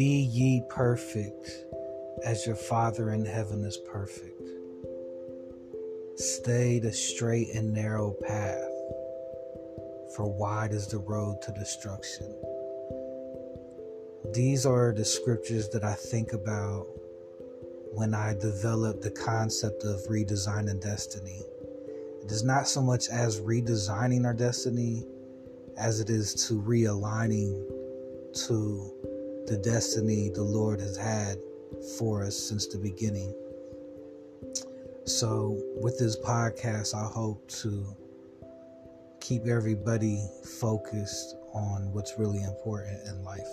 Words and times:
Be 0.00 0.30
ye 0.32 0.62
perfect 0.70 1.66
as 2.24 2.46
your 2.46 2.56
Father 2.56 3.10
in 3.10 3.22
heaven 3.26 3.62
is 3.66 3.76
perfect. 3.76 4.48
Stay 6.16 6.78
the 6.78 6.90
straight 6.90 7.48
and 7.54 7.74
narrow 7.74 8.16
path, 8.26 8.72
for 10.16 10.24
wide 10.26 10.72
is 10.72 10.86
the 10.86 10.96
road 10.96 11.42
to 11.42 11.52
destruction. 11.52 12.34
These 14.32 14.64
are 14.64 14.94
the 14.94 15.04
scriptures 15.04 15.68
that 15.68 15.84
I 15.84 15.96
think 15.96 16.32
about 16.32 16.86
when 17.92 18.14
I 18.14 18.32
develop 18.32 19.02
the 19.02 19.10
concept 19.10 19.84
of 19.84 20.00
redesigning 20.08 20.80
destiny. 20.80 21.42
It 22.24 22.32
is 22.32 22.42
not 22.42 22.66
so 22.66 22.80
much 22.80 23.10
as 23.10 23.42
redesigning 23.42 24.24
our 24.24 24.32
destiny 24.32 25.04
as 25.76 26.00
it 26.00 26.08
is 26.08 26.46
to 26.46 26.54
realigning 26.62 27.68
to 28.46 28.99
the 29.50 29.56
destiny 29.56 30.30
the 30.30 30.44
Lord 30.44 30.78
has 30.78 30.96
had 30.96 31.36
for 31.98 32.22
us 32.22 32.38
since 32.38 32.68
the 32.68 32.78
beginning. 32.78 33.34
So, 35.06 35.60
with 35.74 35.98
this 35.98 36.16
podcast, 36.16 36.94
I 36.94 37.04
hope 37.12 37.48
to 37.62 37.96
keep 39.20 39.48
everybody 39.48 40.24
focused 40.60 41.34
on 41.52 41.92
what's 41.92 42.16
really 42.16 42.42
important 42.44 43.04
in 43.08 43.24
life. 43.24 43.48